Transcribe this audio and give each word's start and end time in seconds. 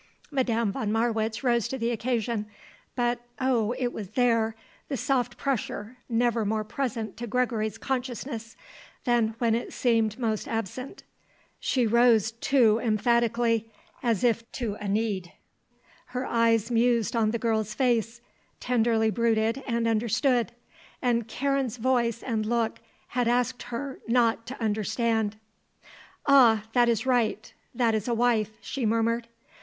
Madame 0.31 0.71
von 0.71 0.91
Marwitz 0.91 1.43
rose 1.43 1.67
to 1.67 1.77
the 1.77 1.91
occasion, 1.91 2.47
but 2.95 3.19
oh, 3.39 3.71
it 3.77 3.93
was 3.93 4.09
there, 4.13 4.55
the 4.87 4.97
soft 4.97 5.37
pressure, 5.37 5.95
never 6.09 6.43
more 6.43 6.63
present 6.63 7.15
to 7.15 7.27
Gregory's 7.27 7.77
consciousness 7.77 8.57
than 9.03 9.35
when 9.37 9.53
it 9.53 9.71
seemed 9.71 10.17
most 10.17 10.47
absent 10.47 11.03
she 11.59 11.85
rose 11.85 12.31
too 12.31 12.79
emphatically, 12.79 13.69
as 14.01 14.23
if 14.23 14.51
to 14.51 14.73
a 14.81 14.87
need. 14.87 15.33
Her 16.07 16.25
eyes 16.25 16.71
mused 16.71 17.15
on 17.15 17.29
the 17.29 17.37
girl's 17.37 17.75
face, 17.75 18.21
tenderly 18.59 19.11
brooded 19.11 19.61
and 19.67 19.87
understood. 19.87 20.51
And 20.99 21.27
Karen's 21.27 21.77
voice 21.77 22.23
and 22.23 22.43
look 22.43 22.79
had 23.09 23.27
asked 23.27 23.61
her 23.61 23.99
not 24.07 24.47
to 24.47 24.59
understand. 24.59 25.35
"Ah, 26.25 26.63
that 26.73 26.89
is 26.89 27.05
right; 27.05 27.53
that 27.75 27.93
is 27.93 28.07
a 28.07 28.15
wife," 28.15 28.49
she 28.61 28.83
murmured. 28.83 29.27